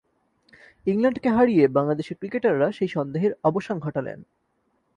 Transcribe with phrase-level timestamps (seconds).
[0.87, 4.19] ইংল্যান্ডকে হারিয়ে বাংলাদেশের ক্রিকেটাররা সেই সন্দেহের অবসান ঘটালেন।